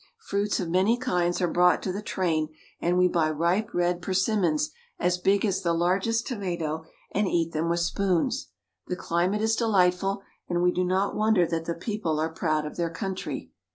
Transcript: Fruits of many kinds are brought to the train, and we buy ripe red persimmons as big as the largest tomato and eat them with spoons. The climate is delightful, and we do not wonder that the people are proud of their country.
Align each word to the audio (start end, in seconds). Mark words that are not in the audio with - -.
Fruits 0.27 0.59
of 0.59 0.67
many 0.67 0.97
kinds 0.97 1.43
are 1.43 1.47
brought 1.47 1.83
to 1.83 1.91
the 1.91 2.01
train, 2.01 2.49
and 2.79 2.97
we 2.97 3.07
buy 3.07 3.29
ripe 3.29 3.69
red 3.71 4.01
persimmons 4.01 4.71
as 4.97 5.19
big 5.19 5.45
as 5.45 5.61
the 5.61 5.73
largest 5.75 6.25
tomato 6.25 6.85
and 7.11 7.27
eat 7.27 7.53
them 7.53 7.69
with 7.69 7.81
spoons. 7.81 8.47
The 8.87 8.95
climate 8.95 9.43
is 9.43 9.55
delightful, 9.55 10.23
and 10.49 10.63
we 10.63 10.71
do 10.71 10.83
not 10.83 11.15
wonder 11.15 11.45
that 11.45 11.65
the 11.65 11.75
people 11.75 12.19
are 12.19 12.33
proud 12.33 12.65
of 12.65 12.77
their 12.77 12.89
country. 12.89 13.51